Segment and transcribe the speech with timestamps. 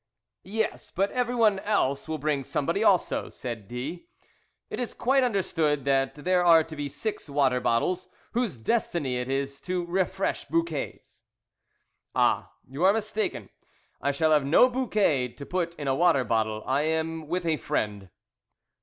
[0.41, 4.07] "Yes; but everyone else will bring somebody also," said D.
[4.71, 9.29] "It is quite understood that there are to be six water bottles, whose destiny it
[9.29, 11.25] is to refresh bouquets."
[12.15, 13.51] "Ah, you are mistaken.
[14.01, 17.57] I shall have no bouquet to put in a water bottle; I am with a
[17.57, 18.09] friend."